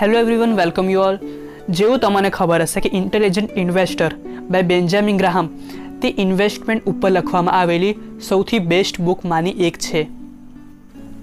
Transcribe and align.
Hello 0.00 0.16
everyone 0.18 0.52
welcome 0.58 0.86
you 0.90 1.00
all 1.06 1.16
જેવું 1.78 1.98
તમને 2.02 2.28
ખબર 2.34 2.62
હશે 2.66 2.80
કે 2.84 2.90
intelligent 2.98 3.56
investor 3.62 4.12
by 4.52 4.66
Benjamin 4.68 5.16
Graham 5.22 5.48
તે 6.02 6.10
ઇન્વેસ્ટમેન્ટ 6.22 6.86
ઉપર 6.92 7.10
લખવામાં 7.10 7.56
આવેલી 7.56 7.90
સૌથી 8.28 8.60
બેસ્ટ 8.70 9.00
બુકમાંની 9.08 9.66
એક 9.66 9.74
છે. 9.86 10.00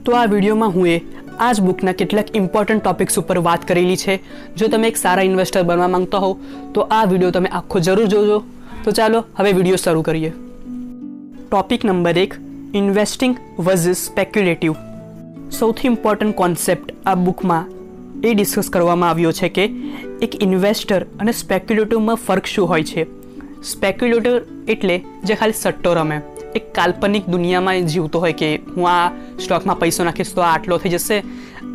તો 0.03 0.15
આ 0.17 0.25
વિડીયોમાં 0.33 0.75
હું 0.75 0.89
એ 0.89 0.97
આ 1.45 1.47
જ 1.53 1.63
બુકના 1.67 1.93
કેટલાક 2.01 2.29
ઇમ્પોર્ટન્ટ 2.39 2.83
ટોપિક્સ 2.83 3.17
ઉપર 3.21 3.37
વાત 3.47 3.65
કરેલી 3.71 3.95
છે. 4.03 4.17
જો 4.57 4.69
તમે 4.73 4.91
એક 4.91 4.99
સારા 5.03 5.25
ઇન્વેસ્ટર 5.29 5.63
બનવા 5.69 5.87
માંગતા 5.95 6.21
હો, 6.25 6.29
તો 6.73 6.85
આ 6.97 7.01
વીડિયો 7.13 7.31
તમે 7.31 7.53
આખો 7.61 7.81
જરૂર 7.87 8.07
જોજો. 8.13 8.37
તો 8.83 8.93
ચાલો 8.99 9.23
હવે 9.39 9.55
વીડિયો 9.59 9.79
શરૂ 9.85 10.03
કરીએ. 10.09 10.31
ટોપિક 11.47 11.87
નંબર 11.89 12.21
એક 12.25 12.37
ઇન્વેસ્ટિંગ 12.81 13.35
વર્ઝિસ 13.57 14.05
સ્પેક્યુલેટિવ 14.11 14.77
સૌથી 15.59 15.91
ઇમ્પોર્ટન્ટ 15.93 16.37
કોન્સેપ્ટ 16.43 16.95
આ 17.05 17.17
બુકમાં 17.25 17.73
એ 18.23 18.33
ડિસ્કસ 18.33 18.69
કરવામાં 18.69 19.09
આવ્યો 19.09 19.31
છે 19.31 19.49
કે 19.49 19.69
એક 20.21 20.43
ઇન્વેસ્ટર 20.43 21.03
અને 21.03 21.31
સ્પેક્યુલેટિવમાં 21.31 22.15
ફરક 22.15 22.45
શું 22.45 22.69
હોય 22.69 22.83
છે? 22.83 23.05
સ્પેક્યુલેટર 23.63 24.41
એટલે 24.67 25.01
જે 25.23 25.35
ખાલી 25.35 25.53
સટ્ટો 25.53 25.93
રમે. 25.93 26.21
એક 26.55 26.73
કાલ્પનિક 26.73 27.25
દુનિયામાં 27.25 27.81
જીવતો 27.81 28.19
હોય 28.19 28.33
કે 28.33 28.55
હું 28.55 28.89
આ 28.89 29.11
સ્ટોકમાં 29.39 29.79
પૈસો 29.79 30.03
નાખીશ 30.03 30.33
તો 30.33 30.41
આ 30.41 30.53
આટલો 30.53 30.77
થઈ 30.77 30.89
જશે, 30.89 31.23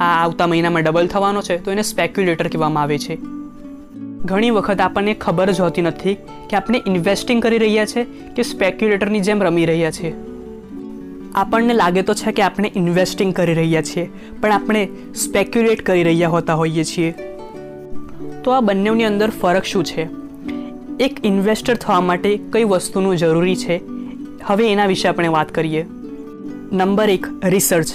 આ 0.00 0.04
આવતા 0.04 0.46
મહિનામાં 0.46 0.82
ડબલ 0.82 1.06
થવાનો 1.06 1.42
છે, 1.42 1.64
તો 1.64 1.70
એને 1.70 1.82
સ્પેક્યુલેટર 1.82 2.48
કહેવામાં 2.48 2.82
આવે 2.82 2.98
છે. 2.98 3.16
ઘણી 4.24 4.50
વખત 4.50 4.80
આપણને 4.80 5.14
ખબર 5.14 5.50
જ 5.50 5.60
હોતી 5.60 5.82
નથી 5.82 6.14
કે 6.50 6.56
આપણે 6.56 6.82
ઇન્વેસ્ટિંગ 6.86 7.42
કરી 7.42 7.58
રહ્યા 7.58 7.86
છે 7.86 8.04
કે 8.36 8.42
સ્પેક્યુલેટરની 8.42 9.20
જેમ 9.20 9.42
રમી 9.42 9.66
રહ્યા 9.66 9.90
છે 9.90 10.31
આપણને 11.34 11.74
લાગે 11.74 12.02
તો 12.02 12.14
છે 12.14 12.32
કે 12.32 12.42
આપણે 12.42 12.72
ઇન્વેસ્ટિંગ 12.76 13.34
કરી 13.34 13.54
રહ્યા 13.54 13.82
છીએ, 13.82 14.10
પણ 14.40 14.52
આપણે 14.52 14.88
સ્પેક્યુલેટ 15.14 15.82
કરી 15.82 16.02
રહ્યા 16.02 16.28
હોતા 16.28 16.54
હોઈએ 16.54 16.84
છીએ. 16.84 17.14
તો 18.44 18.50
આ 18.50 18.60
બંનેની 18.60 19.04
અંદર 19.04 19.30
ફરક 19.30 19.64
શું 19.64 19.84
છે? 19.84 20.08
એક 21.00 21.16
ઇન્વેસ્ટર 21.24 21.74
થવા 21.74 22.00
માટે 22.00 22.40
કઈ 22.52 22.64
વસ્તુનું 22.64 23.16
જરૂરી 23.16 23.56
છે? 23.56 23.80
હવે 24.44 24.72
એના 24.72 24.86
વિશે 24.86 25.08
આપણે 25.08 25.28
વાત 25.28 25.52
કરીએ. 25.52 25.86
નંબર 26.72 27.08
એક 27.08 27.26
રિસર્ચ 27.44 27.86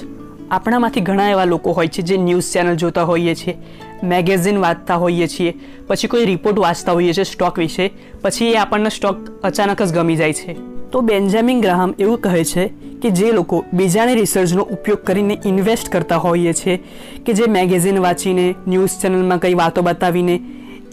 આપણામાંથી 0.52 1.02
ઘણા 1.02 1.30
એવા 1.30 1.45
લોકો 1.45 1.72
હોય 1.72 1.88
છે 1.88 2.02
જે 2.02 2.17
ન્યૂઝ 2.17 2.52
ચેનલ 2.52 2.76
જોતા 2.76 3.04
હોઈએ 3.04 3.36
છીએ 3.36 3.58
મેગેઝિન 4.04 4.58
વાંચતા 4.58 4.95
હોઈએ 4.95 5.28
છીએ, 5.28 5.56
પછી 5.88 6.08
કોઈ 6.08 6.26
રિપોર્ટ 6.26 6.59
વાંચતા 6.59 6.92
હોઈએ 6.92 7.14
છીએ 7.14 7.23
સ્ટોક 7.23 7.59
વિશે, 7.59 7.92
પછી 8.22 8.45
એ 8.45 8.56
આપણને 8.56 8.89
સ્ટોક 8.89 9.17
અચાનક 9.44 9.81
જ 9.81 9.94
ગમી 9.94 10.16
જાય 10.16 10.33
છે. 10.33 10.54
તો 10.92 11.02
બેન્જામિન 11.02 11.61
ગ્રાહમ 11.61 11.94
એવું 12.00 12.22
કહે 12.22 12.44
છે 12.44 12.86
કે 13.02 13.09
જે 13.09 13.31
લોકો 13.31 13.66
બીજાની 13.73 14.16
રિસર્ચનો 14.16 14.64
ઉપયોગ 14.64 15.03
કરીને 15.03 15.38
ઇન્વેસ્ટ 15.45 15.90
કરતા 15.90 16.17
હોઈએ 16.17 16.53
છે, 16.53 16.84
કે 17.26 17.34
જે 17.34 17.44
મેગેઝિન 17.48 18.00
વાંચીને 18.00 18.56
ન્યૂઝ 18.67 18.89
ચેનલમાં 19.02 19.39
કંઈ 19.39 19.54
વાતો 19.54 19.81
બતાવીને 19.81 20.39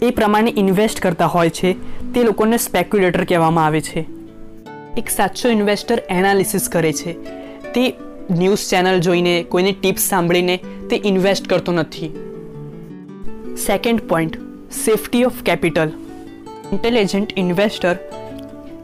એ 0.01 0.09
પ્રમાણે 0.09 0.53
ઇન્વેસ્ટ 0.57 0.99
કરતા 0.99 1.25
હોય 1.25 1.49
છે, 1.49 1.73
તે 2.13 2.23
લોકોને 2.23 2.57
સ્પેક્યુલેટર 2.57 3.23
કહેવામાં 3.23 3.65
આવે 3.65 3.81
છે. 3.81 4.05
એક 4.97 5.09
સાચો 5.09 5.49
ઇન્વેસ્ટર 5.49 6.01
એનાલિસિસ 6.09 6.69
કરે 6.69 6.93
છે. 6.93 7.13
તે 7.73 7.93
ન્યૂઝ 8.31 8.69
ચેનલ 8.69 8.99
જોઈને, 8.99 9.43
કોઈની 9.43 9.71
ટિપ્સ 9.71 10.01
સાંભળીને 10.01 10.59
તે 10.89 11.01
ઇન્વેસ્ટ 11.05 11.47
કરતો 11.47 11.71
નથી. 11.71 12.09
Second 13.65 14.01
point 14.01 14.37
safety 14.71 15.23
of 15.23 15.43
capital 15.43 15.91
intelligent 16.71 17.29
investor 17.37 17.95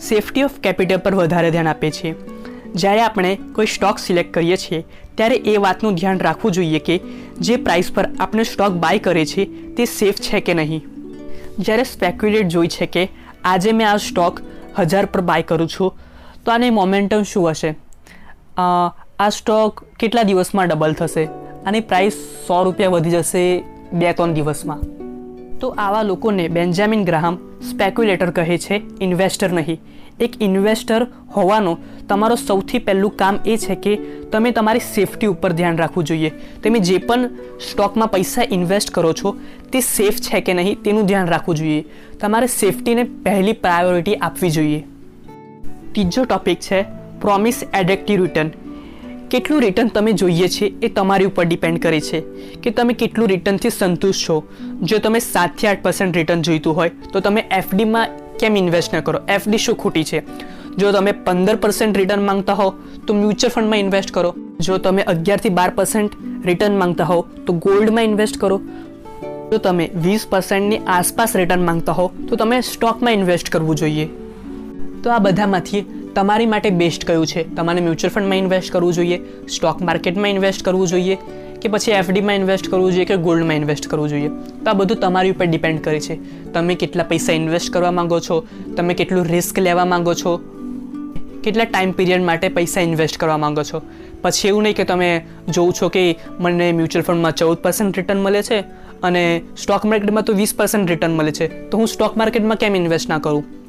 safety 0.01 0.43
of 0.43 0.59
capital 0.63 0.97
પર 0.97 1.15
વધારે 1.15 1.51
ધ્યાન 1.51 1.67
આપે 1.67 1.91
છે. 1.91 2.30
જ્યારે 2.75 3.01
આપણે 3.03 3.31
કોઈ 3.55 3.67
સ્ટોક 3.67 3.99
સિલેક્ટ 3.99 4.33
કરીએ 4.33 4.57
છીએ, 4.57 4.81
ત્યારે 5.15 5.37
એ 5.45 5.57
વાતનું 5.65 5.95
ધ્યાન 5.95 6.21
રાખવું 6.27 6.55
જોઈએ 6.57 6.79
કે 6.79 6.95
જે 7.47 7.57
પ્રાઇસ 7.65 7.91
પર 7.91 8.05
આપણે 8.09 8.45
સ્ટોક 8.51 8.77
બાય 8.85 9.03
કરે 9.07 9.25
છે, 9.25 9.45
તે 9.75 9.85
સેફ 9.85 10.21
છે 10.27 10.41
કે 10.41 10.53
નહીં. 10.53 10.81
જ્યારે 11.59 11.85
સ્પેક્યુલેટ 11.89 12.47
જોઈ 12.55 12.71
છે 12.77 12.87
કે 12.95 13.03
આજે 13.43 13.71
મેં 13.73 13.87
આ 13.89 13.97
સ્ટોક 14.07 14.41
હજાર 14.79 15.05
પર 15.05 15.21
બાય 15.31 15.47
કરું 15.51 15.69
છું, 15.75 15.91
તો 16.45 16.51
આને 16.51 16.67
મોમેન્ટમ 16.79 17.27
શું 17.33 17.49
હશે? 17.51 17.75
આ 18.57 19.29
સ્ટોક 19.37 19.83
કેટલા 19.99 20.25
દિવસમાં 20.31 20.71
ડબલ 20.71 20.97
થશે? 21.01 21.27
આની 21.65 21.85
પ્રાઇસ 21.91 22.17
સો 22.47 22.63
રૂપિયા 22.63 22.95
વધી 22.95 23.15
જશે 23.17 23.43
બે 23.93 24.13
ત્રણ 24.13 24.33
દિવસમાં? 24.33 24.81
તો 25.61 25.75
આવા 25.77 26.03
લોકોને 26.03 26.45
બેન્જામિન 26.55 27.03
ગ્રાહમ 27.05 27.35
સ્પેક્યુલેટર 27.71 28.31
કહે 28.37 28.57
છે 28.57 28.81
ઇન્વેસ્ટર 29.05 29.51
નહીં. 29.51 29.79
એક 30.21 30.43
ઇન્વેસ્ટર 30.43 31.07
હોવાનો 31.35 31.77
તમારો 32.09 32.35
સૌથી 32.35 32.79
પહેલું 32.79 33.15
કામ 33.17 33.39
એ 33.45 33.57
છે 33.57 33.75
કે 33.75 33.95
તમે 34.31 34.51
તમારી 34.51 34.79
સેફટી 34.79 35.27
ઉપર 35.27 35.51
ધ્યાન 35.51 35.77
રાખવું 35.77 36.03
જોઈએ. 36.03 36.31
તમે 36.63 36.79
જે 36.79 36.97
પણ 36.97 37.29
સ્ટોકમાં 37.71 38.11
પૈસા 38.11 38.43
ઇન્વેસ્ટ 38.51 38.91
કરો 38.91 39.13
છો, 39.13 39.35
તે 39.71 39.79
સેફ 39.79 40.19
છે 40.19 40.41
કે 40.41 40.53
નહીં 40.53 40.81
તેનું 40.81 41.05
ધ્યાન 41.05 41.27
રાખવું 41.27 41.55
જોઈએ. 41.55 41.85
તમારે 42.19 42.47
સેફટીને 42.47 43.03
પહેલી 43.03 43.53
પ્રાયોરિટી 43.53 44.15
આપવી 44.15 44.49
જોઈએ. 44.49 44.81
ત્રીજો 45.91 46.25
ટોપિક 46.25 46.59
છે 46.59 46.83
પ્રોમિસ 47.21 47.63
એડેક્ટિવ 47.73 48.21
રિટર્ન 48.21 48.51
કેટલું 49.29 49.61
રિટર્ન 49.61 49.87
તમે 49.87 50.11
જોઈએ 50.11 50.47
છે 50.47 50.65
એ 50.81 50.87
તમારી 50.87 51.25
ઉપર 51.25 51.45
ડિપેન્ડ 51.45 51.79
કરે 51.79 51.99
છે 52.01 52.19
કે 52.63 52.69
તમે 52.69 52.93
કેટલું 52.93 53.27
રિટર્નથી 53.27 53.69
સંતુષ્ટ 53.69 54.29
છો. 54.29 54.43
જો 54.81 54.97
તમે 54.97 55.19
સાતથી 55.19 55.67
આઠ 55.67 55.83
પર્સન્ટ 55.83 56.15
રિટર્ન 56.15 56.41
જોઈતું 56.41 56.75
હોય, 56.75 56.89
તો 57.13 57.19
તમે 57.19 57.45
એફડીમાં 57.51 58.07
કેમ 58.41 58.57
ઇન્વેસ્ટ 58.57 58.95
ન 58.95 58.99
કરો? 58.99 59.19
એફડી 59.27 59.57
શું 59.57 59.77
ખોટી 59.77 60.03
છે? 60.03 60.23
જો 60.75 60.91
તમે 60.91 61.11
પંદર 61.11 61.55
પર્સન્ટ 61.55 61.97
રિટર્ન 61.97 62.25
માંગતા 62.25 62.53
હો, 62.53 62.73
તો 63.07 63.13
મ્યુચ્યુઅલ 63.13 63.49
ફંડમાં 63.49 63.79
ઇન્વેસ્ટ 63.79 64.11
કરો. 64.11 64.35
જો 64.59 64.77
તમે 64.77 65.01
અગિયારથી 65.01 65.49
બાર 65.49 65.69
પર્સન્ટ 65.69 66.11
રિટર્ન 66.45 66.77
માંગતા 66.77 67.03
હો, 67.03 67.25
તો 67.47 67.53
ગોલ્ડમાં 67.53 68.03
ઇન્વેસ્ટ 68.03 68.37
કરો. 68.37 68.61
જો 69.51 69.57
તમે 69.57 69.89
વીસ 69.95 70.27
પર્સન્ટની 70.29 70.77
આસપાસ 70.77 71.35
રિટર્ન 71.35 71.65
માંગતા 71.65 71.91
હો, 71.91 72.11
તો 72.29 72.35
તમે 72.35 72.61
સ્ટોકમાં 72.61 73.13
ઇન્વેસ્ટ 73.13 73.49
કરવું 73.49 73.75
જોઈએ. 73.75 74.09
તો 75.03 75.09
આ 75.09 75.19
બધામાંથી 75.19 75.85
તમારી 76.15 76.45
માટે 76.45 76.69
બેસ્ટ 76.69 77.05
કયું 77.05 77.27
છે? 77.27 77.55
તમારે 77.55 77.81
મ્યુચ્યુઅલ 77.81 78.13
ફંડમાં 78.13 78.37
ઇન્વેસ્ટ 78.37 78.73
કરવું 78.73 78.93
જોઈએ 78.93 79.19
સ્ટોક 79.47 79.81
માર્કેટમાં 79.81 80.29
ઇન્વેસ્ટ 80.29 80.65
કરવું 80.65 80.87
જોઈએ 80.87 81.17
કે 81.61 81.69
પછી 81.69 81.91
એફડીમાં 81.91 82.35
ઇન્વેસ્ટ 82.35 82.69
કરવું 82.69 82.91
જોઈએ 82.91 83.05
કે 83.05 83.15
ગોલ્ડમાં 83.15 83.55
ઇન્વેસ્ટ 83.55 83.87
કરવું 83.87 84.09
જોઈએ? 84.09 84.27
તો 84.27 84.69
આ 84.69 84.73
બધું 84.73 84.97
તમારી 84.97 85.31
ઉપર 85.31 85.45
ડિપેન્ડ 85.45 85.81
કરે 85.81 85.99
છે. 85.99 86.43
તમે 86.53 86.75
કેટલા 86.75 87.03
પૈસા 87.03 87.33
ઇન્વેસ્ટ 87.33 87.73
કરવા 87.73 87.91
માંગો 87.91 88.19
છો? 88.19 88.47
તમે 88.77 88.93
કેટલું 88.93 89.25
રિસ્ક 89.25 89.59
લેવા 89.59 89.85
માંગો 89.85 90.13
છો? 90.13 90.37
કેટલા 91.43 91.63
ટાઈમ 91.63 91.91
પીરિયડ 91.91 92.21
માટે 92.21 92.49
પૈસા 92.49 92.81
ઇન્વેસ્ટ 92.81 93.17
કરવા 93.17 93.37
માંગો 93.37 93.63
છો? 93.63 93.81
પછી 94.21 94.47
એવું 94.47 94.63
નહીં 94.63 94.75
કે 94.75 94.83
તમે 94.83 95.25
જોઉં 95.49 95.73
છો 95.73 95.89
કે 95.89 96.19
મને 96.39 96.71
મ્યુચ્યુઅલ 96.71 97.03
ફંડમાં 97.03 97.31
ચૌદ 97.31 97.57
પર્સન્ટ 97.57 97.97
રિટર્ન 97.97 98.19
મળે 98.19 98.43
છે 98.43 98.59
અને 99.03 99.41
સ્ટોક 99.57 99.85
માર્કેટમાં 99.85 100.23
તો 100.23 100.33
વીસ 100.33 100.55
પર્સન્ટ 100.55 100.89
રિટર્ન 100.89 101.11
મળે 101.11 101.31
છે. 101.31 101.69
તો 101.69 101.77
હું 101.77 101.87
સ્ટોક 101.87 102.17
માર્કેટમાં 102.17 102.57
કેમ 102.57 102.75
ઇન્વેસ્ટ 102.75 103.09
ના 103.09 103.17
કરું? 103.17 103.60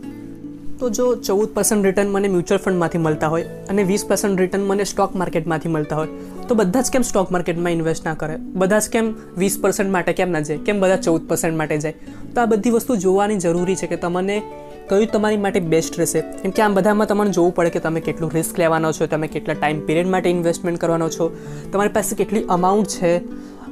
તો 0.82 0.88
જો 0.90 1.04
ચૌદ 1.26 1.50
પર્સન્ટ 1.54 1.84
રિટર્ન 1.86 2.08
મને 2.10 2.28
મ્યુચ્યુઅલ 2.28 2.60
ફંડમાંથી 2.62 2.98
મળતા 2.98 3.28
હોય 3.28 3.44
અને 3.70 3.82
વીસ 3.90 4.04
પર્સન્ટ 4.06 4.40
રિટર્ન 4.40 4.62
મને 4.62 4.84
સ્ટોક 4.84 5.12
માર્કેટમાંથી 5.14 5.68
મળતા 5.68 5.96
હોય, 5.96 6.08
તો 6.48 6.54
બધા 6.54 6.80
જ 6.80 6.90
કેમ 6.90 7.02
સ્ટોક 7.02 7.30
માર્કેટમાં 7.30 7.72
ઇન્વેસ્ટ 7.72 8.04
ના 8.04 8.14
કરે? 8.14 8.36
બધા 8.36 8.78
જ 8.78 8.88
કેમ 8.90 9.12
વીસ 9.38 9.58
પર્સન્ટ 9.62 9.90
માટે 9.90 10.12
કેમ 10.12 10.30
ના 10.30 10.40
જાય? 10.40 10.64
કેમ 10.66 10.80
બધા 10.80 10.96
ચૌદ 10.96 11.28
પર્સન્ટ 11.28 11.56
માટે 11.56 11.78
જાય? 11.78 11.94
તો 12.34 12.40
આ 12.40 12.46
બધી 12.46 12.70
વસ્તુ 12.70 12.96
જોવાની 12.96 13.36
જરૂરી 13.36 13.76
છે 13.76 13.86
કે 13.86 13.96
તમને 13.96 14.38
કયું 14.88 15.06
તમારી 15.12 15.36
માટે 15.36 15.60
બેસ્ટ 15.74 15.98
રહેશે. 15.98 16.20
કેમ 16.40 16.50
કે 16.50 16.62
આ 16.62 16.68
બધામાં 16.68 17.06
તમારે 17.06 17.30
જોવું 17.30 17.54
પડે 17.54 17.70
કે 17.70 17.78
તમે 17.78 18.00
કેટલું 18.00 18.32
રિસ્ક 18.32 18.58
લેવાનો 18.58 18.90
છો, 18.92 19.06
તમે 19.06 19.28
કેટલા 19.28 19.56
ટાઈમ 19.60 19.84
પિરિયડ 19.86 20.10
માટે 20.14 20.28
ઇન્વેસ્ટમેન્ટ 20.30 20.80
કરવાનો 20.80 21.08
છો, 21.08 21.30
તમારી 21.72 21.94
પાસે 21.98 22.16
કેટલી 22.22 22.44
અમાઉન્ટ 22.48 22.88
છે, 22.88 23.12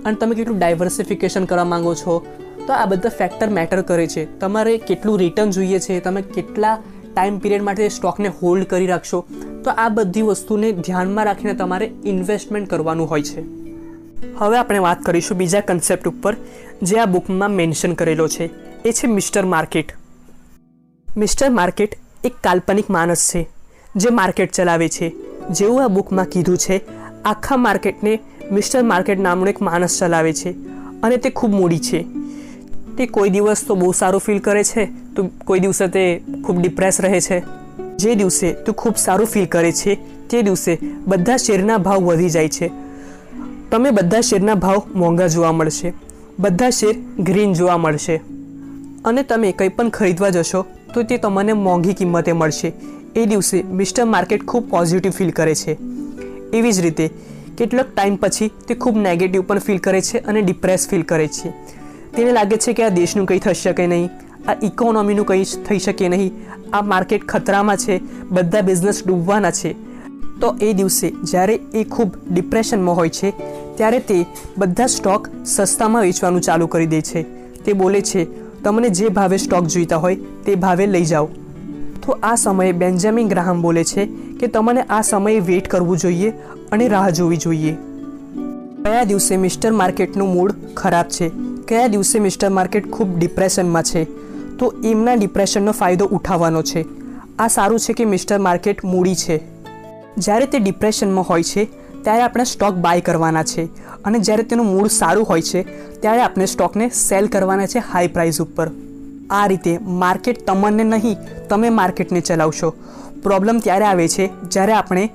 અને 0.04 0.15
તમે 0.15 0.34
કેટલું 0.34 0.59
ડાયવર્સિફિકેશન 0.59 1.44
કરવા 1.44 1.65
માંગો 1.65 1.94
છો. 1.94 2.16
તો 2.66 2.72
આ 2.72 2.87
બધા 2.87 3.09
ફેક્ટર 3.19 3.50
મેટર 3.59 3.82
કરે 3.82 4.06
છે. 4.06 4.25
તમારે 4.38 4.72
કેટલું 4.78 5.19
રિટર્ન 5.19 5.50
જોઈએ 5.50 5.78
છે, 5.78 6.00
તમે 6.00 6.22
કેટલા 6.22 6.78
ટાઈમ 7.20 7.38
પીરિયડ 7.38 7.62
માટે 7.62 7.88
સ્ટોકને 7.88 8.28
હોલ્ડ 8.36 8.64
કરી 8.64 8.86
રાખશો, 8.86 9.19
તો 9.64 9.70
આ 9.70 9.88
બધી 9.88 10.22
વસ્તુને 10.22 10.69
ધ્યાનમાં 10.72 11.26
રાખીને 11.28 11.54
તમારે 11.54 11.86
ઇન્વેસ્ટમેન્ટ 12.04 12.70
કરવાનું 12.70 13.10
હોય 13.10 13.22
છે. 13.22 13.42
હવે 14.38 14.56
આપણે 14.58 14.78
વાત 14.78 15.03
કરીશું 15.03 15.38
બીજા 15.38 15.60
કન્સેપ્ટ 15.60 16.09
ઉપર, 16.09 16.34
જે 16.82 16.97
આ 16.98 17.06
બુકમાં 17.06 17.50
મેન્શન 17.50 17.92
કરેલો 17.92 18.28
છે. 18.28 18.47
એ 18.84 18.92
છે 18.92 19.06
મિસ્ટર 19.06 19.45
માર્કેટ 19.45 19.92
મિસ્ટર 21.16 21.50
માર્કેટ 21.50 21.98
એક 22.24 22.41
કાલ્પનિક 22.41 22.89
માણસ 22.89 23.27
છે, 23.33 23.42
જે 23.97 24.10
માર્કેટ 24.10 24.53
ચલાવે 24.53 24.89
છે. 24.89 25.12
જેવું 25.50 25.84
આ 25.84 25.89
બુકમાં 25.89 26.33
કીધું 26.33 26.56
છે, 26.56 26.80
આખા 27.24 27.56
માર્કેટને 27.66 28.15
મિસ્ટર 28.53 28.83
માર્કેટ 28.83 29.18
નામનો 29.18 29.53
એક 29.53 29.60
માણસ 29.60 29.98
ચલાવે 30.00 30.33
છે, 30.33 30.54
અને 31.03 31.16
તે 31.16 31.30
ખૂબ 31.30 31.53
મૂડી 31.53 31.78
છે. 31.80 32.00
તે 32.97 33.06
કોઈ 33.06 33.30
દિવસ 33.30 33.66
તો 33.66 33.74
બહુ 33.74 33.92
સારું 33.92 34.21
ફીલ 34.21 34.41
કરે 34.41 34.65
છે 34.65 34.89
તો 35.21 35.31
કોઈ 35.45 35.61
દિવસે 35.61 35.87
તે 35.87 36.21
ખૂબ 36.45 36.61
ડિપ્રેસ 36.61 37.01
રહે 37.01 37.21
છે? 37.21 37.43
જે 37.97 38.15
દિવસે 38.15 38.53
તું 38.53 38.75
ખૂબ 38.75 38.97
સારું 38.97 39.27
ફીલ 39.27 39.47
કરે 39.47 39.72
છે, 39.72 39.95
તે 40.28 40.43
દિવસે 40.43 40.78
બધા 41.07 41.37
શેરના 41.37 41.77
ભાવ 41.77 41.99
વધી 41.99 42.31
જાય 42.31 42.49
છે. 42.49 42.71
તમે 43.71 43.91
બધા 43.91 44.21
શેરના 44.21 44.55
ભાવ 44.55 44.83
મોંઘા 44.95 45.27
જોવા 45.27 45.53
મળશે. 45.53 45.93
બધા 46.39 46.71
શેર 46.71 47.22
ગ્રીન 47.22 47.53
જોવા 47.53 47.77
મળશે. 47.77 48.17
અને 49.05 49.22
તમે 49.22 49.53
કંઈ 49.53 49.69
પણ 49.69 49.89
ખરીદવા 49.89 50.31
જશો, 50.31 50.67
તો 50.95 51.03
તે 51.03 51.17
તમને 51.17 51.53
મોંઘી 51.53 51.95
કિંમતે 51.95 52.33
મળશે. 52.33 52.72
એ 53.17 53.27
દિવસે 53.27 53.63
મિસ્ટર 53.63 54.05
માર્કેટ 54.05 54.45
ખૂબ 54.45 54.71
પોઝિટિવ 54.71 55.13
ફીલ 55.13 55.31
કરે 55.31 55.55
છે. 55.55 55.77
એવી 56.53 56.72
જ 56.72 56.81
રીતે, 56.81 57.11
કેટલોક 57.59 57.87
ટાઈમ 57.95 58.17
પછી 58.17 58.51
તે 58.69 58.75
ખૂબ 58.75 58.97
નેગેટિવ 58.97 59.43
પણ 59.43 59.59
ફીલ 59.59 59.78
કરે 59.78 60.01
છે 60.01 60.19
અને 60.19 60.43
ડિપ્રેસ 60.43 60.89
ફીલ 60.89 61.03
કરે 61.03 61.27
છે. 61.27 61.51
તેને 62.17 62.33
લાગે 62.33 62.57
છે 62.57 62.72
કે 62.72 62.84
આ 62.84 62.89
દેશનું 62.89 63.27
કંઈ 63.27 63.39
થઈ 63.39 63.55
શકે 63.55 63.87
નહીં? 63.87 64.09
આ 64.48 64.57
ઇકોનોમીનું 64.63 65.27
કંઈ 65.27 65.45
થઈ 65.69 65.78
શકે 65.78 66.09
નહીં. 66.09 66.33
આ 66.72 66.83
માર્કેટ 66.83 67.27
ખતરામાં 67.27 67.77
છે, 67.77 68.01
બધા 68.28 68.60
બિઝનેસ 68.60 69.07
ડૂબવાના 69.07 69.51
છે. 69.51 69.72
તો 70.41 70.57
એ 70.60 70.72
દિવસે 70.72 71.10
જ્યારે 71.10 71.54
એ 71.75 71.84
ખૂબ 71.84 72.13
ડિપ્રેશનમાં 72.31 72.97
હોય 72.97 73.09
છે, 73.09 73.31
ત્યારે 73.77 73.98
તે 73.98 74.27
બધા 74.59 74.87
સ્ટોક 74.87 75.28
સસ્તામાં 75.47 76.03
વેચવાનું 76.03 76.41
ચાલુ 76.41 76.66
કરી 76.66 76.87
દે 76.87 77.01
છે. 77.01 77.22
તે 77.65 77.72
બોલે 77.72 78.01
છે, 78.01 78.27
તમને 78.63 78.89
જે 78.89 79.09
ભાવે 79.09 79.37
સ્ટોક 79.37 79.66
જોઈતા 79.66 79.97
હોય, 79.97 80.16
તે 80.16 80.54
ભાવે 80.54 80.86
લઈ 80.86 81.04
જાઓ. 81.04 81.28
તો 82.07 82.19
આ 82.22 82.34
સમયે 82.34 82.72
બેન્જામિન 82.72 83.28
ગ્રાહમ 83.28 83.63
બોલે 83.63 83.84
છે 83.84 84.07
કે 84.41 84.47
તમને 84.47 84.83
આ 84.83 85.01
સમયે 85.01 85.41
વેઇટ 85.41 85.69
કરવું 85.69 85.97
જોઈએ 85.97 86.31
અને 86.72 86.89
રાહ 86.89 87.10
જોવી 87.10 87.36
જોઈએ. 87.36 87.77
કયા 88.84 89.04
દિવસે 89.04 89.36
મિસ્ટર 89.36 89.72
માર્કેટનું 89.72 90.33
મૂડ 90.34 90.53
ખરાબ 90.77 91.07
છે? 91.07 91.31
કયા 91.69 91.86
દિવસે 91.86 92.19
મિસ્ટર 92.19 92.48
માર્કેટ 92.48 92.91
ખૂબ 92.91 93.19
ડિપ્રેશનમાં 93.19 93.83
છે? 93.83 94.29
તો 94.60 94.74
એમના 94.84 95.15
ડિપ્રેશનનો 95.15 95.72
ફાયદો 95.72 96.07
ઉઠાવવાનો 96.07 96.62
છે. 96.62 96.86
આ 97.39 97.48
સારું 97.48 97.80
છે 97.80 97.92
કે 97.92 98.04
મિસ્ટર 98.04 98.39
માર્કેટ 98.39 98.84
મૂડી 98.84 99.15
છે. 99.15 99.41
જ્યારે 100.18 100.47
તે 100.47 100.59
ડિપ્રેશનમાં 100.59 101.24
હોય 101.24 101.42
છે, 101.42 101.65
ત્યારે 102.03 102.22
આપણે 102.22 102.45
સ્ટોક 102.45 102.74
બાય 102.74 103.01
કરવાના 103.01 103.42
છે. 103.42 103.65
અને 104.04 104.18
જ્યારે 104.18 104.42
તેનું 104.42 104.66
મૂડ 104.66 104.86
સારું 104.86 105.24
હોય 105.24 105.42
છે, 105.42 105.62
ત્યારે 106.01 106.22
આપણે 106.22 106.47
સ્ટોકને 106.47 106.89
સેલ 106.89 107.27
કરવાના 107.27 107.66
છે 107.66 107.78
હાઈ 107.78 108.09
પ્રાઇસ 108.09 108.41
ઉપર. 108.41 108.71
આ 109.30 109.47
રીતે 109.47 109.78
માર્કેટ 109.78 110.47
તમને 110.47 110.84
નહીં, 110.84 111.16
તમે 111.48 111.68
માર્કેટને 111.68 112.21
ચલાવશો. 112.21 112.71
પ્રોબ્લેમ 113.22 113.59
ત્યારે 113.59 113.84
આવે 113.84 114.09
છે, 114.09 114.30
જ્યારે 114.48 114.72
આપણે 114.72 115.10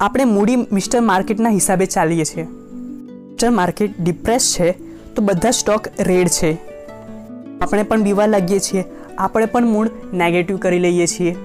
આપણે 0.00 0.24
મૂડી 0.24 0.56
મિસ્ટર 0.56 1.00
માર્કેટના 1.00 1.48
હિસાબે 1.48 1.86
ચાલીએ 1.86 2.24
છીએ. 2.24 2.44
મિસ્ટર 2.44 3.50
માર્કેટ 3.50 4.00
ડિપ્રેસ 4.00 4.56
છે, 4.58 4.70
તો 5.14 5.22
બધા 5.22 5.50
સ્ટોક 5.50 5.86
રેડ 6.00 6.28
છે. 6.28 6.73
આપણે 7.64 7.82
પણ 7.82 8.02
બીવા 8.02 8.26
લાગીએ 8.26 8.58
છીએ. 8.58 8.84
આપણે 9.18 9.46
પણ 9.46 9.66
મૂડ 9.66 9.90
નેગેટિવ 10.12 10.56
કરી 10.56 10.78
લઈએ 10.78 11.06
છીએ. 11.06 11.36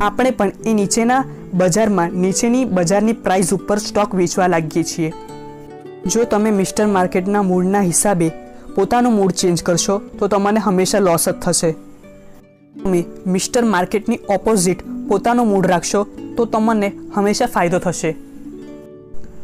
આપણે 0.00 0.30
પણ 0.30 0.52
એ 0.66 0.72
નીચેના 0.72 1.24
બજારમાં, 1.54 2.10
નીચેની 2.10 2.64
બજારની 2.64 3.12
પ્રાઇસ 3.12 3.54
ઉપર 3.54 3.78
સ્ટોક 3.78 4.14
વેચવા 4.14 4.46
લાગીએ 4.46 4.82
છીએ. 4.82 5.12
જો 6.06 6.24
તમે 6.24 6.50
મિસ્ટર 6.50 6.86
માર્કેટના 6.86 7.42
મૂળના 7.42 7.80
હિસાબે 7.80 8.30
પોતાનું 8.74 9.12
મૂડ 9.12 9.30
ચેન્જ 9.30 9.62
કરશો, 9.62 9.98
તો 9.98 10.28
તમને 10.28 10.60
હંમેશા 10.60 10.98
લોસ 10.98 11.28
જ 11.28 11.32
થશે. 11.32 11.72
તમે 12.84 13.04
મિસ્ટર 13.26 13.64
માર્કેટની 13.64 14.18
ઓપોઝિટ 14.28 14.82
પોતાનો 15.08 15.44
મૂડ 15.44 15.66
રાખશો, 15.66 16.06
તો 16.36 16.44
તમને 16.44 16.92
હંમેશા 17.14 17.46
ફાયદો 17.46 17.78
થશે. 17.78 18.16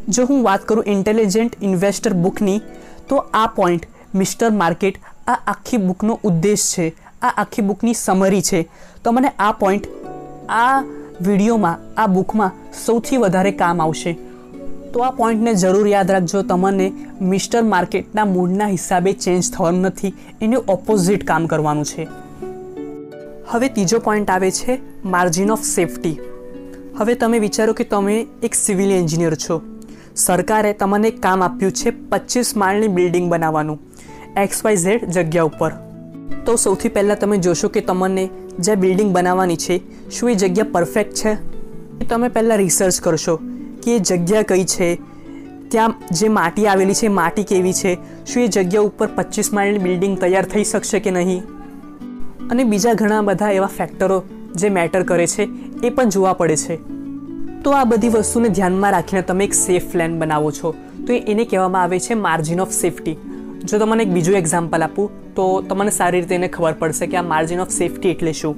જો 0.09 0.25
હું 0.29 0.43
વાત 0.43 0.67
કરું 0.67 0.83
ઇન્ટેલિજન્ટ 0.87 1.63
ઇન્વેસ્ટર 1.63 2.13
બુકની 2.13 2.61
તો 3.09 3.15
આ 3.33 3.47
પોઈન્ટ 3.47 3.85
મિસ્ટર 4.15 4.51
માર્કેટ 4.51 4.95
આ 5.27 5.39
આખી 5.47 5.77
બુકનો 5.77 6.19
ઉદ્દેશ 6.23 6.65
છે. 6.75 6.85
આ 7.21 7.33
આખી 7.37 7.61
બુકની 7.61 7.93
સમરી 7.93 8.41
છે. 8.41 8.59
તો 9.03 9.11
મને 9.11 9.29
આ 9.39 9.51
પોઈન્ટ 9.51 9.87
આ 10.49 10.83
વિડીયોમાં 11.21 11.77
આ 11.97 12.07
બુકમાં 12.07 12.51
સૌથી 12.85 13.17
વધારે 13.17 13.51
કામ 13.51 13.81
આવશે. 13.81 14.13
તો 14.93 15.03
આ 15.03 15.11
પોઈન્ટને 15.11 15.53
જરૂર 15.53 15.87
યાદ 15.87 16.11
રાખજો. 16.11 16.43
તમને 16.51 16.87
મિસ્ટર 17.31 17.63
માર્કેટના 17.63 18.25
મૂડના 18.25 18.67
હિસાબે 18.67 19.11
ચેન્જ 19.13 19.51
થવાનું 19.51 19.81
નથી. 19.81 20.13
એનું 20.41 20.63
ઓપોઝિટ 20.67 21.23
કામ 21.23 21.47
કરવાનું 21.47 21.85
છે. 21.85 22.07
હવે 23.51 23.69
ત્રીજો 23.69 23.99
પોઈન્ટ 23.99 24.29
આવે 24.29 24.51
છે 24.51 24.79
માર્જિન 25.13 25.51
ઓફ 25.51 25.65
સેફટી 25.71 26.17
હવે 26.99 27.15
તમે 27.21 27.39
વિચારો 27.39 27.73
કે 27.73 27.83
તમે 27.83 28.15
એક 28.43 28.53
સિવિલ 28.55 28.91
એન્જિનિયર 28.91 29.35
છો. 29.35 29.61
સરકારે 30.15 30.71
તમને 30.73 31.07
એક 31.07 31.19
કામ 31.21 31.41
આપ્યું 31.43 31.71
છે 31.71 31.89
પચીસ 32.11 32.55
માળની 32.55 32.87
બિલ્ડિંગ 32.87 33.27
બનાવવાનું. 33.33 33.79
એક્સ 34.37 34.65
વાય 34.65 34.75
ઝેડ 34.75 35.05
જગ્યા 35.05 35.43
ઉપર. 35.43 35.71
તો 36.45 36.55
સૌથી 36.55 36.89
પહેલાં 36.89 37.19
તમે 37.19 37.37
જોશો 37.37 37.69
કે 37.69 37.81
તમને 37.81 38.29
જે 38.59 38.75
બિલ્ડિંગ 38.75 39.11
બનાવવાની 39.11 39.55
છે, 39.55 39.81
શું 40.09 40.31
એ 40.31 40.35
જગ્યા 40.35 40.65
પરફેક્ટ 40.71 41.13
છે? 41.13 41.33
તમે 42.09 42.27
પહેલાં 42.27 42.57
રિસર્ચ 42.57 43.01
કરશો 43.01 43.39
કે 43.83 43.95
એ 43.95 43.99
જગ્યા 43.99 44.41
કઈ 44.41 44.63
છે, 44.63 44.95
ત્યાં 45.67 45.93
જે 46.11 46.27
માટી 46.27 46.67
આવેલી 46.67 46.93
છે 46.93 47.07
માટી 47.07 47.43
કેવી 47.43 47.73
છે, 47.73 47.97
શું 48.25 48.43
એ 48.43 48.47
જગ્યા 48.47 48.81
ઉપર 48.81 49.07
પચીસ 49.07 49.53
માળની 49.53 49.77
બિલ્ડિંગ 49.77 50.19
તૈયાર 50.19 50.45
થઈ 50.45 50.63
શકશે 50.63 50.99
કે 50.99 51.11
નહીં? 51.11 51.43
અને 52.49 52.63
બીજા 52.63 52.93
ઘણા 52.93 53.21
બધા 53.21 53.49
એવા 53.49 53.65
ફેક્ટરો 53.65 54.23
જે 54.55 54.69
મેટર 54.69 55.03
કરે 55.03 55.27
છે, 55.27 55.47
એ 55.83 55.89
પણ 55.89 56.09
જોવા 56.09 56.33
પડે 56.33 56.55
છે. 56.55 56.75
તો 57.63 57.71
આ 57.71 57.83
બધી 57.83 58.09
વસ્તુને 58.09 58.49
ધ્યાનમાં 58.49 58.91
રાખીને 58.91 59.21
તમે 59.21 59.43
એક 59.43 59.53
સેફ 59.53 59.91
પ્લાન 59.91 60.19
બનાવો 60.19 60.51
છો. 60.51 60.75
તો 61.07 61.13
એને 61.13 61.45
કહેવામાં 61.45 61.83
આવે 61.83 61.99
છે 61.99 62.13
માર્જિન 62.13 62.59
ઓફ 62.59 62.71
સેફટી. 62.71 63.17
જો 63.69 63.77
તમને 63.81 64.03
એક 64.05 64.11
બીજું 64.15 64.35
એક્ઝામ્પલ 64.37 64.83
આપું, 64.85 65.11
તો 65.35 65.43
તમને 65.69 65.91
સારી 65.91 66.19
રીતે 66.21 66.35
એને 66.37 66.47
ખબર 66.55 66.73
પડશે 66.81 67.05
કે 67.11 67.17
આ 67.17 67.23
માર્જિન 67.29 67.61
ઓફ 67.63 67.71
સેફટી 67.75 68.11
એટલે 68.15 68.33
શું. 68.39 68.55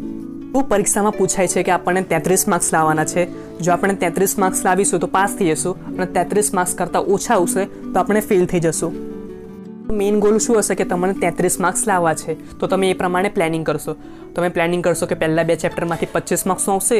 એવું 0.47 0.65
પરીક્ષામાં 0.71 1.15
પૂછાય 1.17 1.51
છે 1.53 1.63
કે 1.67 1.71
આપણને 1.75 2.01
તેત્રીસ 2.11 2.43
માર્ક્સ 2.53 2.69
લાવવાના 2.75 3.05
છે. 3.11 3.23
જો 3.63 3.71
આપણે 3.71 3.95
તેત્રીસ 4.03 4.33
માર્ક્સ 4.43 4.63
લાવીશું 4.65 4.99
તો 5.03 5.07
પાસ 5.17 5.35
થઈ 5.39 5.49
જશું 5.51 5.75
અને 5.97 6.07
તેત્રીસ 6.17 6.49
માર્ક્સ 6.57 6.73
કરતાં 6.79 7.11
ઓછા 7.15 7.37
આવશે 7.37 7.63
તો 7.93 7.99
આપણે 7.99 8.21
ફેલ 8.29 8.45
થઈ 8.53 8.61
જશું. 8.65 8.97
મેઇન 9.99 10.19
ગોલ 10.19 10.39
શું 10.45 10.59
હશે 10.59 10.75
કે 10.75 10.85
તમને 10.91 11.13
તેત્રીસ 11.23 11.59
માર્ક્સ 11.65 11.85
લાવવા 11.89 12.15
છે. 12.21 12.35
તો 12.59 12.67
તમે 12.67 12.89
એ 12.91 12.97
પ્રમાણે 13.01 13.29
પ્લાનિંગ 13.37 13.65
કરશો. 13.69 13.95
તમે 14.35 14.49
પ્લાનિંગ 14.49 14.83
કરશો 14.83 15.07
કે 15.11 15.15
પહેલાં 15.21 15.47
બે 15.47 15.55
ચેપ્ટરમાંથી 15.63 16.11
પચીસ 16.15 16.45
માર્ક્સનું 16.45 16.73
આવશે, 16.75 16.99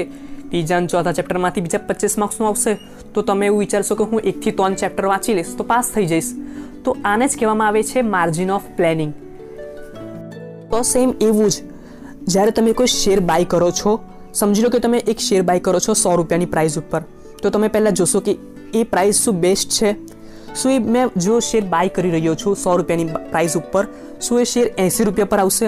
ત્રીજા 0.50 0.78
અને 0.78 0.88
ચોથા 0.88 1.14
ચેપ્ટરમાંથી 1.18 1.66
બીજા 1.66 1.84
પચીસ 1.90 2.18
માર્ક્સનું 2.18 2.48
આવશે. 2.50 2.78
તો 3.14 3.22
તમે 3.22 3.46
એવું 3.50 3.60
વિચારશો 3.66 4.00
કે 4.00 4.04
હું 4.12 4.20
એકથી 4.32 4.56
ત્રણ 4.60 4.80
ચેપ્ટર 4.84 5.06
વાંચી 5.12 5.36
લઈશ 5.40 5.54
તો 5.58 5.64
પાસ 5.74 5.92
થઈ 5.96 6.08
જઈશ. 6.14 6.32
તો 6.88 6.96
આને 7.06 7.26
જ 7.28 7.40
કહેવામાં 7.40 7.72
આવે 7.72 7.82
છે 7.92 8.06
માર્જિન 8.16 8.52
ઓફ 8.58 8.68
પ્લેનિંગ 8.78 9.16
તો 10.72 10.84
સેમ 10.90 11.14
એવું 11.22 11.50
જ. 11.50 11.56
જ્યારે 12.28 12.52
તમે 12.52 12.74
કોઈ 12.82 12.92
શેર 12.94 13.20
બાય 13.30 13.46
કરો 13.46 13.72
છો, 13.72 13.92
સમજી 14.34 14.64
લો 14.66 14.70
કે 14.70 14.80
તમે 14.86 15.00
એક 15.14 15.20
શેર 15.20 15.42
બાય 15.50 15.64
કરો 15.68 15.80
છો 15.80 15.94
સો 15.94 16.16
રૂપિયાની 16.16 16.46
પ્રાઇસ 16.46 16.78
ઉપર. 16.78 17.02
તો 17.42 17.50
તમે 17.50 17.68
પહેલાં 17.68 17.94
જોશો 17.94 18.22
કે 18.22 18.38
એ 18.74 18.84
પ્રાઇસ 18.84 19.22
શું 19.24 19.40
બેસ્ટ 19.40 19.70
છે? 19.70 19.92
શું 20.56 20.72
એ 20.72 20.80
મેં 20.80 21.10
જો 21.18 21.40
શેર 21.40 21.64
બાય 21.66 21.90
કરી 21.90 22.12
રહ્યો 22.12 22.36
છું 22.36 22.56
સો 22.56 22.78
રૂપિયાની 22.78 23.10
પ્રાઇસ 23.32 23.58
ઉપર, 23.58 23.84
શું 24.22 24.42
એ 24.42 24.44
શેર 24.44 24.68
એંસી 24.78 25.04
રૂપિયા 25.04 25.26
પર 25.26 25.40
આવશે? 25.40 25.68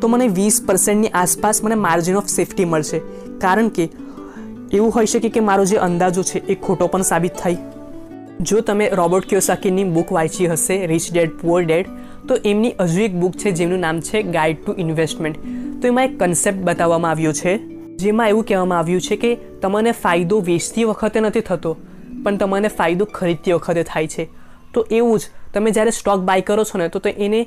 તો 0.00 0.08
મને 0.08 0.28
વીસ 0.28 0.60
પર્સન્ટની 0.66 1.08
આસપાસ 1.14 1.62
મને 1.64 1.74
માર્જિન 1.74 2.16
ઓફ 2.16 2.26
સેફટી 2.26 2.64
મળશે. 2.64 3.00
કારણ 3.40 3.68
કે 3.68 3.88
એવું 4.72 4.90
હોઈ 4.90 5.06
શકે 5.06 5.28
કે 5.28 5.40
મારો 5.40 5.64
જે 5.64 5.76
અંદાજો 5.88 6.22
છે 6.22 6.38
એ 6.46 6.54
ખોટો 6.54 6.86
પણ 6.86 7.02
સાબિત 7.02 7.42
થાય. 7.42 7.77
જો 8.40 8.60
તમે 8.60 8.86
રોબર્ટ 8.98 9.28
ક્યોસાકીની 9.28 9.84
બુક 9.94 10.10
વાંચી 10.14 10.44
હશે 10.50 10.74
રિચ 10.86 11.06
ડેડ 11.12 11.32
પુઅર 11.40 11.64
ડેડ 11.64 11.88
તો 12.28 12.36
એમની 12.50 12.70
હજુ 12.80 13.00
એક 13.06 13.14
બુક 13.22 13.38
છે 13.42 13.52
જેમનું 13.60 13.80
નામ 13.84 14.00
છે 14.00 14.22
ગાઈડ 14.36 14.60
ટુ 14.60 14.74
ઇન્વેસ્ટમેન્ટ 14.82 15.40
તો 15.82 15.88
એમાં 15.90 16.06
એક 16.08 16.14
કન્સેપ્ટ 16.20 16.60
બતાવવામાં 16.68 17.10
આવ્યો 17.10 17.32
છે, 17.32 17.54
જેમાં 17.98 18.28
એવું 18.32 18.44
કહેવામાં 18.44 18.78
આવ્યું 18.78 19.00
છે 19.00 19.16
કે 19.16 19.30
તમને 19.62 19.92
ફાયદો 20.02 20.38
વેચતી 20.48 20.84
વખતે 20.84 21.20
નથી 21.20 21.44
થતો, 21.48 21.72
પણ 22.24 22.38
તમને 22.38 22.70
ફાયદો 22.78 23.08
ખરીદતી 23.16 23.56
વખતે 23.58 23.82
થાય 23.82 24.06
છે. 24.06 24.28
તો 24.74 24.86
એવું 24.90 25.18
જ, 25.18 25.30
તમે 25.54 25.70
જ્યારે 25.70 25.90
સ્ટોક 25.90 26.22
બાય 26.28 26.42
કરો 26.42 26.64
છો 26.64 26.78
ને, 26.78 26.88
તો 26.88 27.00
એને 27.08 27.40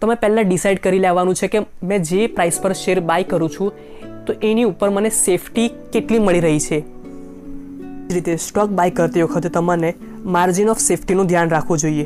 તમે 0.00 0.14
પહેલાં 0.14 0.48
ડિસાઇડ 0.48 0.80
કરી 0.80 1.02
લેવાનું 1.06 1.34
છે 1.34 1.48
કે 1.48 1.66
મેં 1.82 2.02
જે 2.02 2.26
પ્રાઇસ 2.28 2.60
પર 2.62 2.72
શેર 2.72 3.00
બાય 3.00 3.24
કરું 3.24 3.50
છું, 3.50 3.72
તો 4.26 4.32
એની 4.42 4.64
ઉપર 4.64 4.88
મને 4.90 5.10
સેફટી 5.10 5.68
કેટલી 5.92 6.18
મળી 6.18 6.40
રહી 6.40 6.60
છે. 6.68 6.78
રીતે 8.14 8.36
સ્ટોક 8.36 8.70
બાય 8.78 8.90
કરતી 8.90 9.22
વખતે 9.22 9.48
તમને 9.48 9.90
માર્જિન 10.24 10.68
ઓફ 10.68 10.78
સેફટીનું 10.78 11.26
ધ્યાન 11.26 11.50
રાખવું 11.50 11.78
જોઈએ. 11.78 12.04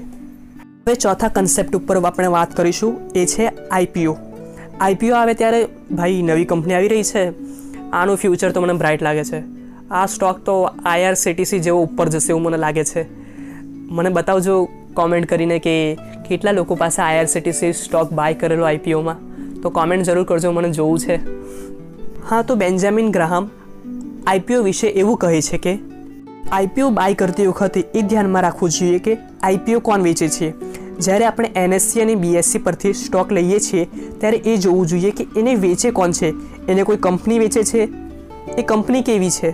હવે 0.59 0.95
ચોથા 0.95 1.29
કન્સેપ્ટ 1.29 1.77
ઉપર 1.77 2.05
આપણે 2.05 2.27
વાત 2.27 2.57
કરીશું, 2.57 3.01
એ 3.15 3.27
છે 3.27 3.47
આઈપીઓ 3.47 4.17
આઈપીઓ 4.81 5.15
આવે 5.17 5.35
ત્યારે 5.35 5.69
ભાઈ 5.93 6.23
નવી 6.23 6.45
કંપની 6.45 6.75
આવી 6.75 6.89
રહી 6.89 7.03
છે. 7.03 7.31
આનું 7.91 8.17
ફ્યુચર 8.17 8.53
તો 8.53 8.61
મને 8.61 8.73
બ્રાઇટ 8.73 9.03
લાગે 9.03 9.25
છે. 9.25 9.43
આ 9.91 10.07
સ્ટોક 10.07 10.39
તો 10.39 10.71
આઈઆરસીટીસી 10.85 11.59
જેવો 11.59 11.83
ઉપર 11.83 12.09
જશે 12.09 12.29
એવું 12.29 12.43
મને 12.43 12.57
લાગે 12.57 12.85
છે. 12.85 13.07
મને 13.91 14.09
બતાવજો 14.09 14.69
કોમેન્ટ 14.95 15.27
કરીને 15.27 15.59
કે 15.59 15.97
કેટલા 16.29 16.53
લોકો 16.53 16.75
પાસે 16.75 17.03
આઈઆરસીટીસી 17.03 17.73
સ્ટોક 17.73 18.13
બાય 18.13 18.35
કરેલો 18.35 18.65
આઈપીઓમાં 18.65 19.17
તો 19.61 19.71
કોમેન્ટ 19.71 20.07
જરૂર 20.07 20.25
કરજો, 20.25 20.53
મને 20.53 20.71
જોવું 20.71 20.99
છે. 20.99 21.17
હા, 22.31 22.43
તો 22.43 22.55
બેન્જામિન 22.55 23.11
ગ્રાહમ 23.11 23.49
આઈપીઓ 24.27 24.63
વિશે 24.63 24.87
એવું 24.87 25.17
કહે 25.17 25.41
છે 25.41 25.59
કે 25.59 25.94
આઈપીઓ 26.53 26.91
બાય 26.91 27.15
કરતી 27.15 27.47
વખતે 27.47 27.81
એ 27.95 28.03
ધ્યાનમાં 28.03 28.43
રાખવું 28.43 28.71
જોઈએ 28.71 28.99
કે 28.99 29.17
આઈપીઓ 29.43 29.81
કોણ 29.81 30.03
વેચે 30.03 30.29
છે. 30.29 30.53
જ્યારે 30.99 31.25
આપણે 31.25 31.53
એનએસસી 31.57 32.01
અને 32.01 32.15
બીએસસી 32.15 32.59
પરથી 32.59 32.93
સ્ટોક 32.93 33.33
લઈએ 33.33 33.59
છીએ, 33.59 33.85
ત્યારે 34.19 34.37
એ 34.37 34.57
જોવું 34.57 34.87
જોઈએ 34.87 35.11
કે 35.11 35.27
એને 35.37 35.55
વેચે 35.55 35.91
કોણ 35.91 36.11
છે. 36.11 36.33
એને 36.67 36.83
કોઈ 36.83 36.97
કંપની 36.97 37.39
વેચે 37.39 37.63
છે? 37.63 37.89
એ 38.59 38.63
કંપની 38.63 39.03
કેવી 39.03 39.31
છે? 39.31 39.51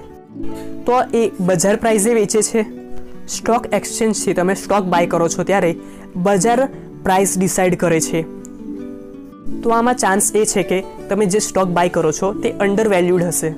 તો 0.87 0.93
એ 1.15 1.31
બજાર 1.41 1.77
પ્રાઇઝે 1.77 2.15
વેચે 2.15 2.43
છે. 2.43 2.63
સ્ટોક 3.29 3.75
એક્સચેન્જથી 3.75 4.33
તમે 4.33 4.55
સ્ટોક 4.55 4.83
બાય 4.83 5.07
કરો 5.07 5.29
છો 5.29 5.43
ત્યારે 5.43 5.77
બજાર 6.17 6.69
પ્રાઇસ 7.03 7.39
ડિસાઇડ 7.39 7.77
કરે 7.77 8.01
છે. 8.01 8.23
તો 9.63 9.71
આમાં 9.71 9.95
ચાન્સ 9.95 10.35
એ 10.35 10.45
છે 10.45 10.63
કે 10.63 10.85
તમે 11.09 11.27
જે 11.27 11.39
સ્ટોક 11.39 11.69
બાય 11.69 11.89
કરો 11.89 12.13
છો, 12.13 12.33
તે 12.33 12.51
અંડર 12.51 12.89
વેલ્યુડ 12.89 13.23
હશે. 13.23 13.55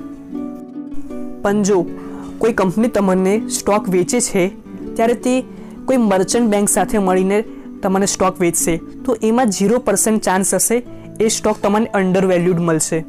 પણ 1.41 1.63
જો 1.63 1.85
કોઈ 2.39 2.53
કંપની 2.53 2.87
તમને 2.87 3.33
સ્ટોક 3.49 3.89
વેચે 3.89 4.19
છે, 4.19 4.43
ત્યારે 4.95 5.15
તે 5.25 5.33
કોઈ 5.85 5.97
મર્ચન્ટ 5.97 6.49
બેંક 6.53 6.69
સાથે 6.69 6.97
મળીને 6.99 7.39
તમને 7.81 8.05
સ્ટોક 8.05 8.39
વેચશે. 8.39 8.77
તો 9.05 9.17
એમાં 9.21 9.51
ઝીરો 9.51 9.79
પર્સન્ટ 9.79 10.23
ચાન્સ 10.23 10.53
હશે 10.53 10.77
એ 11.19 11.29
સ્ટોક 11.29 11.57
તમને 11.61 11.91
અંડર 11.93 12.25
વેલ્યુડ 12.25 12.59
મળશે. 12.59 12.99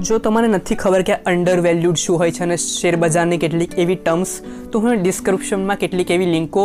જો 0.00 0.18
તમને 0.18 0.48
નથી 0.48 0.74
ખબર 0.74 1.02
કે 1.02 1.14
અંડર 1.32 1.60
વેલ્યુડ 1.60 1.96
શું 1.96 2.18
હોય 2.18 2.32
છે 2.32 2.42
અને 2.42 2.56
શેર 2.56 2.96
બજારની 2.96 3.38
કેટલીક 3.38 3.78
એવી 3.78 3.96
ટર્મ્સ, 3.96 4.32
તો 4.72 4.80
હું 4.80 5.02
ડિસ્ક્રિપ્શનમાં 5.02 5.76
કેટલીક 5.76 6.10
એવી 6.10 6.32
લિંકો 6.34 6.64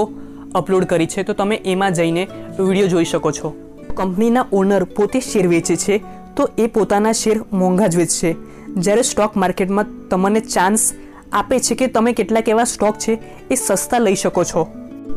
અપલોડ 0.55 0.85
કરી 0.85 1.07
છે, 1.07 1.23
તો 1.23 1.33
તમે 1.33 1.55
એમાં 1.65 1.93
જઈને 1.93 2.27
વીડિયો 2.59 2.87
જોઈ 2.87 3.05
શકો 3.05 3.31
છો. 3.31 3.53
કંપનીના 3.95 4.47
ઓનર 4.51 4.83
પોતે 4.83 5.19
શેર 5.19 5.47
વેચે 5.47 5.75
છે, 5.75 6.01
તો 6.35 6.49
એ 6.57 6.67
પોતાના 6.67 7.11
શેર 7.11 7.37
મોંઘા 7.51 7.87
જ 7.87 7.97
વેચશે. 7.97 8.35
જ્યારે 8.77 9.01
સ્ટોક 9.01 9.35
માર્કેટમાં 9.35 9.85
તમને 10.09 10.39
ચાન્સ 10.39 10.93
આપે 11.31 11.59
છે 11.59 11.75
કે 11.75 11.87
તમે 11.87 12.13
કેટલાક 12.13 12.49
એવા 12.49 12.63
સ્ટોક 12.63 12.97
છે 12.97 13.19
એ 13.51 13.55
સસ્તા 13.55 13.97
લઈ 13.99 14.15
શકો 14.15 14.43
છો. 14.43 14.67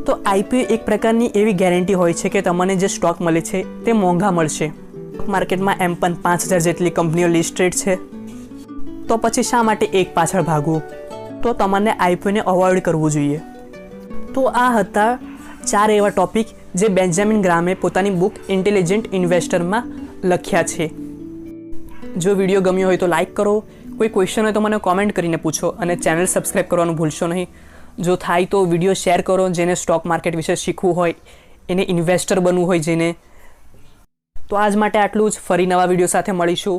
તો 0.07 0.19
આઈપીઓ 0.27 0.61
એક 0.61 0.85
પ્રકારની 0.85 1.27
એવી 1.27 1.53
ગેરંટી 1.53 1.95
હોય 1.95 2.13
છે 2.13 2.29
કે 2.29 2.41
તમને 2.41 2.75
જે 2.75 2.87
સ્ટોક 2.87 3.21
મળે 3.21 3.41
છે 3.41 3.85
તે 3.85 3.93
મોંઘા 3.93 4.31
મળશે. 4.31 4.73
માર્કેટમાં 5.29 5.77
એમ 5.81 5.95
પણ 5.95 6.15
પાંચ 6.15 6.45
હજાર 6.45 6.61
જેટલી 6.61 6.91
કંપનીઓ 6.91 7.29
લિસ્ટેડ 7.29 7.73
છે. 7.73 7.97
તો 9.07 9.17
પછી 9.17 9.43
શા 9.43 9.63
માટે 9.63 9.87
એક 9.87 10.15
પાછળ 10.15 10.43
ભાગવું? 10.43 10.83
તો 11.43 11.53
તમને 11.53 11.91
આઈપીઓને 11.91 12.41
અવોઇડ 12.41 12.81
કરવું 12.81 13.11
જોઈએ. 13.11 13.41
તો 14.35 14.43
આ 14.43 14.79
હતા 14.79 15.19
ચાર 15.67 15.91
એવા 15.91 16.09
ટોપિક 16.09 16.47
જે 16.75 16.89
બેન્જામિન 16.89 17.43
ગ્રામે 17.43 17.75
પોતાની 17.75 18.11
બુક 18.11 18.33
ઇન્ટેલિજન્ટ 18.49 19.15
ઇન્વેસ્ટરમાં 19.15 19.85
લખ્યા 20.25 20.63
છે. 20.63 20.91
જો 22.17 22.35
વીડિયો 22.35 22.61
ગમ્યો 22.61 22.89
હોય 22.89 22.97
તો 22.97 23.07
લાઈક 23.07 23.37
કરો 23.37 23.65
કોઈ 23.99 24.11
ક્વેશ્ચન 24.15 24.47
હોય 24.47 24.55
તો 24.57 24.61
મને 24.61 24.79
કોમેન્ટ 24.79 25.13
કરીને 25.15 25.39
પૂછો 25.45 25.69
અને 25.85 25.95
ચેનલ 25.97 26.27
સબસ્ક્રાઈબ 26.27 26.69
કરવાનું 26.73 26.97
ભૂલશો 26.97 27.27
નહીં. 27.27 27.49
જો 28.01 28.17
થાય 28.17 28.51
તો 28.53 28.59
વીડિયો 28.73 28.99
શેર 29.05 29.23
કરો 29.23 29.49
જેને 29.59 29.75
સ્ટોક 29.75 30.05
માર્કેટ 30.13 30.37
વિશે 30.37 30.55
શીખવું 30.65 30.95
હોય, 30.99 31.15
એને 31.69 31.87
ઇન્વેસ્ટર 31.95 32.41
બનવું 32.41 32.67
હોય 32.67 32.79
જેને. 32.79 33.09
તો 34.37 34.57
આજ 34.57 34.77
માટે 34.77 34.99
આટલું 34.99 35.31
જ. 35.31 35.43
ફરી 35.49 35.67
નવા 35.67 35.87
વીડિયો 35.87 36.13
સાથે 36.15 36.33
મળીશું. 36.33 36.79